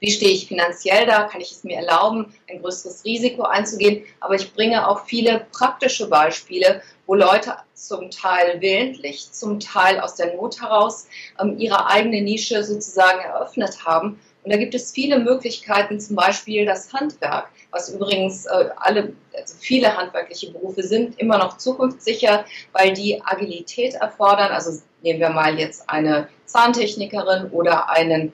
Wie 0.00 0.10
stehe 0.10 0.32
ich 0.32 0.48
finanziell 0.48 1.06
da? 1.06 1.24
Kann 1.24 1.42
ich 1.42 1.52
es 1.52 1.62
mir 1.62 1.76
erlauben, 1.76 2.34
ein 2.48 2.62
größeres 2.62 3.04
Risiko 3.04 3.42
einzugehen? 3.42 4.04
Aber 4.20 4.34
ich 4.34 4.52
bringe 4.54 4.88
auch 4.88 5.04
viele 5.04 5.46
praktische 5.52 6.08
Beispiele, 6.08 6.82
wo 7.06 7.14
Leute 7.14 7.54
zum 7.74 8.10
Teil 8.10 8.60
willentlich, 8.62 9.30
zum 9.30 9.60
Teil 9.60 10.00
aus 10.00 10.14
der 10.14 10.34
Not 10.36 10.60
heraus 10.60 11.06
ähm, 11.38 11.58
ihre 11.58 11.86
eigene 11.86 12.22
Nische 12.22 12.64
sozusagen 12.64 13.20
eröffnet 13.20 13.84
haben. 13.84 14.18
Und 14.42 14.52
da 14.52 14.56
gibt 14.56 14.74
es 14.74 14.90
viele 14.90 15.18
Möglichkeiten, 15.18 16.00
zum 16.00 16.16
Beispiel 16.16 16.64
das 16.64 16.90
Handwerk, 16.94 17.50
was 17.70 17.90
übrigens 17.90 18.46
äh, 18.46 18.70
alle, 18.76 19.12
also 19.36 19.54
viele 19.58 19.94
handwerkliche 19.94 20.50
Berufe 20.50 20.82
sind 20.82 21.18
immer 21.18 21.36
noch 21.36 21.58
zukunftssicher, 21.58 22.46
weil 22.72 22.94
die 22.94 23.20
Agilität 23.22 23.94
erfordern. 23.94 24.50
Also 24.50 24.80
nehmen 25.02 25.20
wir 25.20 25.28
mal 25.28 25.58
jetzt 25.58 25.90
eine 25.90 26.28
Zahntechnikerin 26.46 27.50
oder 27.50 27.90
einen 27.90 28.32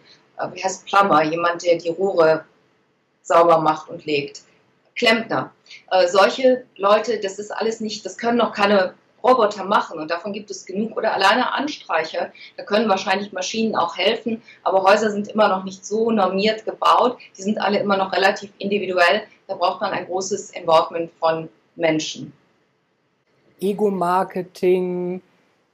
wie 0.53 0.63
heißt 0.63 0.87
Plumber, 0.87 1.23
jemand, 1.23 1.65
der 1.65 1.77
die 1.77 1.91
Rohre 1.91 2.45
sauber 3.23 3.59
macht 3.59 3.89
und 3.89 4.05
legt. 4.05 4.43
Klempner. 4.95 5.53
Äh, 5.91 6.09
solche 6.09 6.65
Leute, 6.77 7.21
das 7.21 7.39
ist 7.39 7.51
alles 7.51 7.81
nicht, 7.81 8.05
das 8.07 8.17
können 8.17 8.39
noch 8.39 8.53
keine 8.53 8.95
Roboter 9.23 9.65
machen 9.65 9.99
und 9.99 10.11
davon 10.11 10.33
gibt 10.33 10.51
es 10.51 10.65
genug 10.65 10.97
oder 10.97 11.13
alleine 11.13 11.53
Anstreicher. 11.53 12.33
Da 12.57 12.63
können 12.63 12.89
wahrscheinlich 12.89 13.33
Maschinen 13.33 13.75
auch 13.75 13.97
helfen, 13.97 14.43
aber 14.63 14.83
Häuser 14.83 15.11
sind 15.11 15.29
immer 15.29 15.49
noch 15.49 15.65
nicht 15.65 15.85
so 15.85 16.11
normiert 16.11 16.65
gebaut. 16.65 17.19
Die 17.37 17.43
sind 17.43 17.59
alle 17.61 17.79
immer 17.79 17.97
noch 17.97 18.13
relativ 18.13 18.51
individuell. 18.59 19.23
Da 19.49 19.55
braucht 19.55 19.81
man 19.81 19.93
ein 19.93 20.07
großes 20.07 20.51
Involvement 20.51 21.11
von 21.19 21.49
Menschen. 21.75 22.33
Ego-Marketing, 23.61 25.23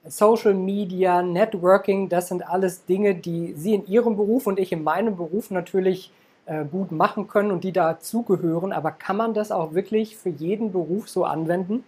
Social 0.04 0.54
Media, 0.54 1.22
Networking, 1.22 2.08
das 2.08 2.28
sind 2.28 2.46
alles 2.46 2.84
Dinge, 2.84 3.14
die 3.14 3.54
Sie 3.56 3.74
in 3.74 3.86
Ihrem 3.86 4.16
Beruf 4.16 4.46
und 4.46 4.58
ich 4.58 4.72
in 4.72 4.82
meinem 4.82 5.16
Beruf 5.16 5.50
natürlich 5.50 6.10
äh, 6.46 6.64
gut 6.64 6.90
machen 6.90 7.28
können 7.28 7.52
und 7.52 7.62
die 7.62 7.72
dazugehören. 7.72 8.72
Aber 8.72 8.90
kann 8.90 9.16
man 9.16 9.32
das 9.34 9.52
auch 9.52 9.74
wirklich 9.74 10.16
für 10.16 10.30
jeden 10.30 10.72
Beruf 10.72 11.08
so 11.08 11.24
anwenden? 11.24 11.84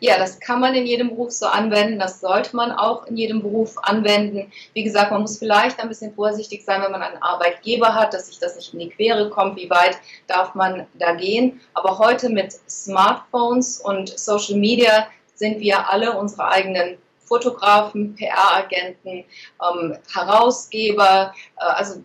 Ja, 0.00 0.18
das 0.18 0.40
kann 0.40 0.58
man 0.58 0.74
in 0.74 0.84
jedem 0.84 1.10
Beruf 1.10 1.30
so 1.30 1.46
anwenden. 1.46 2.00
Das 2.00 2.20
sollte 2.20 2.56
man 2.56 2.72
auch 2.72 3.06
in 3.06 3.16
jedem 3.16 3.40
Beruf 3.40 3.76
anwenden. 3.82 4.50
Wie 4.72 4.82
gesagt, 4.82 5.12
man 5.12 5.20
muss 5.20 5.38
vielleicht 5.38 5.78
ein 5.78 5.88
bisschen 5.88 6.12
vorsichtig 6.12 6.64
sein, 6.64 6.82
wenn 6.82 6.90
man 6.90 7.02
einen 7.02 7.22
Arbeitgeber 7.22 7.94
hat, 7.94 8.12
dass 8.12 8.26
sich 8.26 8.40
das 8.40 8.56
nicht 8.56 8.72
in 8.72 8.80
die 8.80 8.88
Quere 8.88 9.30
kommt. 9.30 9.56
Wie 9.56 9.70
weit 9.70 9.98
darf 10.26 10.56
man 10.56 10.86
da 10.94 11.14
gehen? 11.14 11.60
Aber 11.74 11.98
heute 11.98 12.30
mit 12.30 12.52
Smartphones 12.68 13.80
und 13.80 14.08
Social 14.18 14.58
Media 14.58 15.06
sind 15.42 15.58
wir 15.58 15.90
alle 15.90 16.12
unsere 16.12 16.48
eigenen 16.48 16.98
Fotografen, 17.18 18.14
PR-Agenten, 18.14 19.24
ähm, 19.60 19.98
Herausgeber, 20.14 21.34
äh, 21.58 21.64
also 21.64 22.00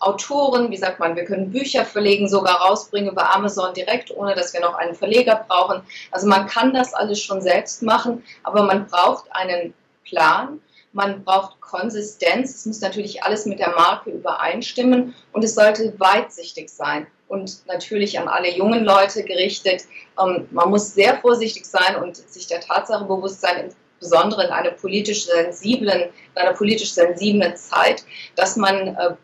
Autoren, 0.00 0.70
wie 0.70 0.76
sagt 0.76 1.00
man, 1.00 1.16
wir 1.16 1.24
können 1.24 1.50
Bücher 1.50 1.86
verlegen, 1.86 2.28
sogar 2.28 2.56
rausbringen 2.60 3.10
über 3.10 3.34
Amazon 3.34 3.72
direkt, 3.72 4.10
ohne 4.10 4.34
dass 4.34 4.52
wir 4.52 4.60
noch 4.60 4.74
einen 4.74 4.94
Verleger 4.94 5.42
brauchen. 5.48 5.80
Also 6.10 6.26
man 6.26 6.46
kann 6.46 6.74
das 6.74 6.92
alles 6.92 7.22
schon 7.22 7.40
selbst 7.40 7.82
machen, 7.82 8.22
aber 8.42 8.64
man 8.64 8.86
braucht 8.86 9.24
einen 9.30 9.72
Plan, 10.04 10.60
man 10.92 11.24
braucht 11.24 11.62
Konsistenz, 11.62 12.54
es 12.54 12.66
muss 12.66 12.82
natürlich 12.82 13.22
alles 13.22 13.46
mit 13.46 13.58
der 13.58 13.70
Marke 13.70 14.10
übereinstimmen 14.10 15.14
und 15.32 15.44
es 15.44 15.54
sollte 15.54 15.98
weitsichtig 15.98 16.68
sein 16.68 17.06
und 17.32 17.66
natürlich 17.66 18.18
an 18.18 18.28
alle 18.28 18.50
jungen 18.50 18.84
Leute 18.84 19.24
gerichtet. 19.24 19.84
Ähm, 20.20 20.46
man 20.50 20.68
muss 20.68 20.92
sehr 20.92 21.16
vorsichtig 21.16 21.64
sein 21.64 21.96
und 21.96 22.14
sich 22.16 22.46
der 22.46 22.60
Tatsache 22.60 23.06
bewusst 23.06 23.40
sein, 23.40 23.70
insbesondere 23.98 24.44
in 24.44 24.50
einer 24.50 24.72
politisch 24.72 25.24
sensiblen, 25.24 26.02
in 26.34 26.42
einer 26.42 26.52
politisch 26.52 26.92
sensiblen 26.92 27.56
Zeit, 27.56 28.04
dass 28.36 28.56
man 28.56 28.88
äh, 28.88 29.14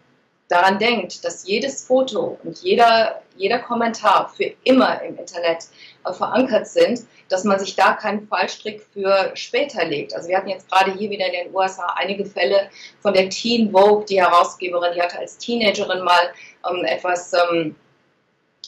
daran 0.49 0.79
denkt, 0.79 1.23
dass 1.23 1.47
jedes 1.47 1.85
Foto 1.85 2.39
und 2.43 2.59
jeder, 2.63 3.21
jeder 3.37 3.59
Kommentar 3.59 4.33
für 4.35 4.55
immer 4.65 5.03
im 5.03 5.19
Internet 5.19 5.65
äh, 6.07 6.13
verankert 6.15 6.67
sind, 6.67 7.01
dass 7.29 7.45
man 7.45 7.59
sich 7.59 7.77
da 7.77 7.93
keinen 7.93 8.27
Fallstrick 8.27 8.87
für 8.95 9.33
später 9.35 9.85
legt. 9.85 10.15
Also 10.15 10.31
wir 10.31 10.39
hatten 10.39 10.49
jetzt 10.49 10.71
gerade 10.71 10.95
hier 10.95 11.11
wieder 11.11 11.27
in 11.27 11.45
den 11.45 11.55
USA 11.55 11.95
einige 11.99 12.25
Fälle 12.25 12.71
von 13.01 13.13
der 13.13 13.29
Teen 13.29 13.71
Vogue, 13.71 14.07
die 14.07 14.19
Herausgeberin, 14.19 14.95
die 14.95 15.03
hatte 15.03 15.19
als 15.19 15.37
Teenagerin 15.37 16.03
mal 16.03 16.33
ähm, 16.71 16.87
etwas 16.87 17.35
ähm, 17.35 17.77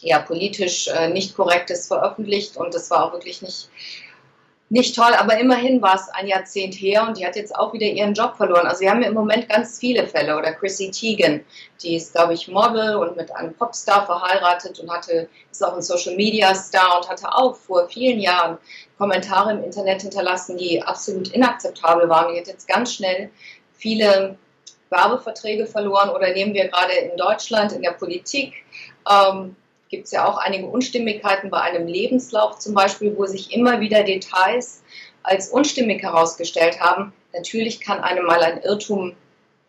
ja, 0.02 0.18
politisch 0.20 0.88
äh, 0.88 1.08
nicht 1.08 1.36
korrektes 1.36 1.86
veröffentlicht 1.86 2.56
und 2.56 2.74
das 2.74 2.90
war 2.90 3.04
auch 3.04 3.12
wirklich 3.12 3.42
nicht, 3.42 3.68
nicht 4.68 4.94
toll, 4.94 5.12
aber 5.18 5.38
immerhin 5.38 5.82
war 5.82 5.96
es 5.96 6.08
ein 6.10 6.28
Jahrzehnt 6.28 6.74
her 6.74 7.06
und 7.06 7.18
die 7.18 7.26
hat 7.26 7.36
jetzt 7.36 7.54
auch 7.54 7.72
wieder 7.72 7.86
ihren 7.86 8.14
Job 8.14 8.36
verloren. 8.36 8.66
Also 8.66 8.82
wir 8.82 8.90
haben 8.90 9.02
im 9.02 9.14
Moment 9.14 9.48
ganz 9.48 9.78
viele 9.78 10.06
Fälle 10.06 10.36
oder 10.36 10.52
Chrissy 10.52 10.90
Teigen, 10.90 11.44
die 11.82 11.96
ist, 11.96 12.14
glaube 12.14 12.34
ich, 12.34 12.46
Model 12.46 12.96
und 12.96 13.16
mit 13.16 13.34
einem 13.34 13.52
Popstar 13.54 14.06
verheiratet 14.06 14.78
und 14.78 14.90
hatte, 14.90 15.28
ist 15.50 15.64
auch 15.64 15.74
ein 15.74 15.82
Social 15.82 16.14
Media 16.14 16.54
Star 16.54 16.98
und 16.98 17.08
hatte 17.08 17.34
auch 17.34 17.56
vor 17.56 17.88
vielen 17.88 18.20
Jahren 18.20 18.58
Kommentare 18.96 19.52
im 19.52 19.64
Internet 19.64 20.02
hinterlassen, 20.02 20.56
die 20.56 20.80
absolut 20.80 21.28
inakzeptabel 21.28 22.08
waren. 22.08 22.32
Die 22.32 22.40
hat 22.40 22.46
jetzt 22.46 22.68
ganz 22.68 22.94
schnell 22.94 23.30
viele 23.76 24.36
Werbeverträge 24.90 25.66
verloren 25.66 26.10
oder 26.10 26.32
nehmen 26.32 26.54
wir 26.54 26.68
gerade 26.68 26.92
in 26.92 27.16
Deutschland 27.16 27.72
in 27.72 27.82
der 27.82 27.92
Politik. 27.92 28.54
Ähm, 29.10 29.56
gibt 29.90 30.06
es 30.06 30.12
ja 30.12 30.26
auch 30.26 30.38
einige 30.38 30.66
Unstimmigkeiten 30.66 31.50
bei 31.50 31.60
einem 31.60 31.86
Lebenslauf 31.86 32.58
zum 32.58 32.74
Beispiel, 32.74 33.16
wo 33.16 33.26
sich 33.26 33.52
immer 33.52 33.80
wieder 33.80 34.04
Details 34.04 34.82
als 35.22 35.48
unstimmig 35.50 36.02
herausgestellt 36.02 36.80
haben. 36.80 37.12
Natürlich 37.34 37.80
kann 37.80 38.00
einem 38.00 38.24
mal 38.24 38.42
ein 38.42 38.62
Irrtum 38.62 39.14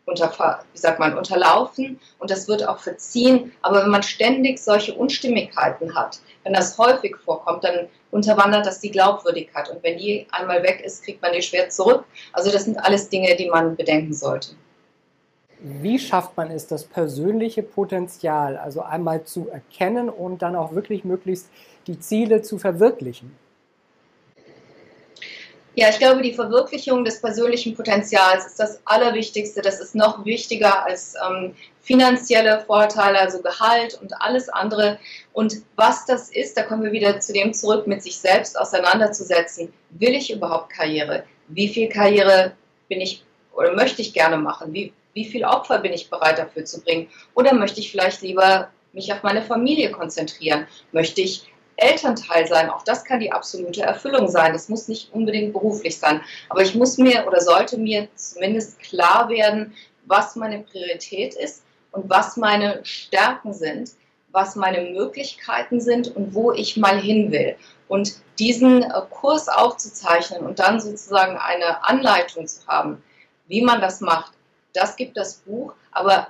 unter, 0.06 0.32
wie 0.74 0.78
sagt 0.78 1.00
man, 1.00 1.18
unterlaufen 1.18 2.00
und 2.20 2.32
das 2.32 2.48
wird 2.48 2.68
auch 2.68 2.80
verziehen. 2.80 3.52
Aber 3.62 3.84
wenn 3.84 3.90
man 3.90 4.04
ständig 4.04 4.60
solche 4.60 4.94
Unstimmigkeiten 4.94 5.96
hat, 5.96 6.20
wenn 6.44 6.54
das 6.54 6.78
häufig 6.78 7.16
vorkommt, 7.18 7.64
dann 7.64 7.88
unterwandert 8.12 8.66
das 8.66 8.80
die 8.80 8.92
Glaubwürdigkeit. 8.92 9.70
Und 9.70 9.84
wenn 9.84 9.98
die 9.98 10.28
einmal 10.32 10.64
weg 10.64 10.82
ist, 10.84 11.04
kriegt 11.04 11.22
man 11.22 11.34
die 11.34 11.42
schwer 11.42 11.70
zurück. 11.70 12.06
Also 12.34 12.52
das 12.52 12.66
sind 12.66 12.78
alles 12.78 13.10
Dinge, 13.10 13.36
die 13.36 13.50
man 13.50 13.76
bedenken 13.76 14.14
sollte. 14.14 14.52
Wie 15.64 16.00
schafft 16.00 16.36
man 16.38 16.50
es, 16.50 16.66
das 16.66 16.86
persönliche 16.86 17.62
Potenzial 17.62 18.58
also 18.58 18.82
einmal 18.82 19.26
zu 19.26 19.50
erkennen 19.50 20.10
und 20.10 20.42
dann 20.42 20.56
auch 20.56 20.74
wirklich 20.74 21.06
möglichst 21.06 21.50
die 21.86 22.00
Ziele 22.00 22.42
zu 22.42 22.58
verwirklichen? 22.58 23.36
Ja, 25.74 25.88
ich 25.90 26.00
glaube, 26.00 26.22
die 26.22 26.34
Verwirklichung 26.34 27.06
des 27.06 27.22
persönlichen 27.22 27.76
Potenzials 27.76 28.46
ist 28.46 28.60
das 28.60 28.82
Allerwichtigste. 28.86 29.62
Das 29.62 29.80
ist 29.80 29.96
noch 29.96 30.26
wichtiger 30.26 30.86
als 30.86 31.14
ähm, 31.26 31.56
finanzielle 31.80 32.60
Vorteile, 32.66 33.20
also 33.20 33.42
Gehalt 33.42 33.98
und 34.02 34.20
alles 34.20 34.50
andere. 34.50 35.00
Und 35.32 35.62
was 35.78 36.06
das 36.06 36.30
ist, 36.30 36.58
da 36.58 36.64
kommen 36.64 36.84
wir 36.84 36.92
wieder 36.92 37.22
zu 37.22 37.32
dem 37.32 37.54
zurück, 37.54 37.88
mit 37.88 38.04
sich 38.04 38.18
selbst 38.18 38.60
auseinanderzusetzen. 38.60 39.72
Will 39.92 40.14
ich 40.14 40.34
überhaupt 40.34 40.74
Karriere? 40.74 41.24
Wie 41.48 41.70
viel 41.70 41.88
Karriere 41.88 42.52
bin 42.90 43.00
ich 43.00 43.24
oder 43.54 43.74
möchte 43.74 44.02
ich 44.02 44.14
gerne 44.14 44.38
machen? 44.38 44.74
Wie, 44.74 44.92
wie 45.14 45.26
viel 45.26 45.44
Opfer 45.44 45.80
bin 45.80 45.94
ich 45.94 46.10
bereit 46.10 46.38
dafür 46.38 46.66
zu 46.66 46.82
bringen? 46.82 47.10
Oder 47.34 47.54
möchte 47.54 47.80
ich 47.80 47.92
vielleicht 47.92 48.22
lieber 48.22 48.70
mich 48.94 49.12
auf 49.12 49.24
meine 49.24 49.42
Familie 49.42 49.92
konzentrieren? 49.92 50.68
Möchte 50.92 51.22
ich 51.22 51.52
Elternteil 51.78 52.48
sein? 52.48 52.70
Auch 52.70 52.84
das 52.84 53.04
kann 53.04 53.20
die 53.20 53.32
absolute 53.32 53.82
Erfüllung 53.82 54.28
sein. 54.28 54.54
Das 54.54 54.70
muss 54.70 54.88
nicht 54.88 55.14
unbedingt 55.14 55.54
beruflich 55.54 55.98
sein. 55.98 56.22
Aber 56.50 56.62
ich 56.62 56.76
muss 56.76 56.98
mir 56.98 57.26
oder 57.28 57.42
sollte 57.42 57.78
mir 57.78 58.08
zumindest 58.16 58.80
klar 58.80 59.30
werden, 59.30 59.74
was 60.06 60.36
meine 60.36 60.60
Priorität 60.60 61.36
ist 61.36 61.64
und 61.92 62.10
was 62.10 62.38
meine 62.38 62.80
Stärken 62.84 63.54
sind, 63.54 63.92
was 64.32 64.56
meine 64.56 64.82
Möglichkeiten 64.92 65.82
sind 65.82 66.16
und 66.16 66.34
wo 66.34 66.52
ich 66.52 66.78
mal 66.78 67.00
hin 67.00 67.32
will. 67.32 67.56
Und 67.88 68.14
diesen 68.40 68.84
äh, 68.84 69.02
Kurs 69.10 69.50
aufzuzeichnen 69.50 70.46
und 70.46 70.60
dann 70.60 70.80
sozusagen 70.80 71.38
eine 71.38 71.84
Anleitung 71.84 72.48
zu 72.48 72.66
haben, 72.68 73.04
wie 73.48 73.62
man 73.62 73.82
das 73.82 74.00
macht, 74.00 74.32
das 74.74 74.96
gibt 74.96 75.18
das 75.18 75.36
Buch, 75.36 75.74
aber 75.92 76.28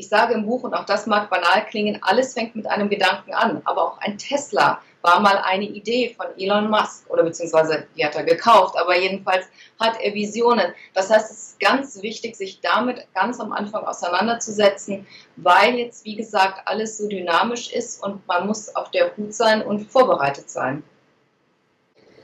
ich 0.00 0.08
sage 0.08 0.34
im 0.34 0.46
Buch, 0.46 0.62
und 0.62 0.74
auch 0.74 0.86
das 0.86 1.06
mag 1.06 1.28
banal 1.28 1.66
klingen, 1.66 1.98
alles 2.02 2.32
fängt 2.32 2.56
mit 2.56 2.66
einem 2.66 2.88
Gedanken 2.88 3.34
an. 3.34 3.60
Aber 3.64 3.82
auch 3.84 3.98
ein 3.98 4.16
Tesla 4.16 4.80
war 5.02 5.20
mal 5.20 5.38
eine 5.44 5.64
Idee 5.64 6.14
von 6.14 6.26
Elon 6.38 6.70
Musk 6.70 7.08
oder 7.08 7.22
beziehungsweise 7.22 7.86
die 7.96 8.04
hat 8.04 8.14
er 8.16 8.24
gekauft, 8.24 8.76
aber 8.78 8.98
jedenfalls 8.98 9.46
hat 9.78 10.00
er 10.00 10.14
Visionen. 10.14 10.72
Das 10.94 11.10
heißt, 11.10 11.30
es 11.30 11.38
ist 11.38 11.60
ganz 11.60 12.00
wichtig, 12.02 12.36
sich 12.36 12.60
damit 12.60 13.06
ganz 13.14 13.40
am 13.40 13.52
Anfang 13.52 13.84
auseinanderzusetzen, 13.84 15.06
weil 15.36 15.74
jetzt, 15.76 16.04
wie 16.04 16.16
gesagt, 16.16 16.66
alles 16.66 16.98
so 16.98 17.08
dynamisch 17.08 17.72
ist 17.72 18.02
und 18.02 18.26
man 18.26 18.46
muss 18.46 18.74
auf 18.74 18.90
der 18.90 19.16
Hut 19.16 19.34
sein 19.34 19.62
und 19.62 19.90
vorbereitet 19.90 20.50
sein. 20.50 20.82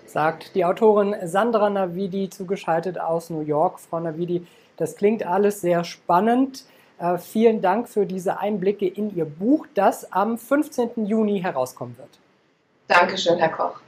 Sagt 0.07 0.55
die 0.55 0.65
Autorin 0.65 1.15
Sandra 1.25 1.69
Navidi, 1.69 2.31
zugeschaltet 2.31 2.99
aus 2.99 3.29
New 3.31 3.41
York. 3.41 3.81
Frau 3.81 4.01
Navidi, 4.01 4.47
das 4.77 4.97
klingt 4.97 5.27
alles 5.27 5.61
sehr 5.61 5.85
spannend. 5.85 6.65
Äh, 6.99 7.19
vielen 7.19 7.61
Dank 7.61 7.89
für 7.89 8.07
diese 8.07 8.39
Einblicke 8.39 8.87
in 8.87 9.15
Ihr 9.15 9.25
Buch, 9.25 9.67
das 9.75 10.13
am 10.13 10.39
15. 10.39 11.07
Juni 11.07 11.41
herauskommen 11.41 11.97
wird. 11.99 12.09
Dankeschön, 12.89 13.39
Herr 13.39 13.51
Koch. 13.51 13.81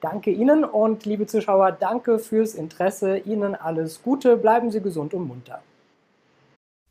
Danke 0.00 0.30
Ihnen 0.30 0.64
und 0.64 1.06
liebe 1.06 1.26
Zuschauer, 1.26 1.72
danke 1.72 2.18
fürs 2.18 2.54
Interesse. 2.54 3.18
Ihnen 3.18 3.54
alles 3.54 4.02
Gute, 4.02 4.36
bleiben 4.36 4.70
Sie 4.70 4.80
gesund 4.80 5.14
und 5.14 5.26
munter. 5.26 5.62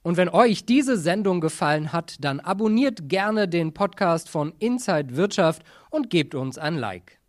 Und 0.01 0.17
wenn 0.17 0.29
euch 0.29 0.65
diese 0.65 0.98
Sendung 0.98 1.39
gefallen 1.39 1.93
hat, 1.93 2.17
dann 2.19 2.39
abonniert 2.39 3.10
gerne 3.10 3.48
den 3.48 3.74
Podcast 3.74 4.29
von 4.29 4.53
Inside 4.60 5.15
Wirtschaft 5.15 5.63
und 5.89 6.10
gebt 6.10 6.36
uns 6.36 6.57
ein 6.57 6.75
Like. 6.75 7.19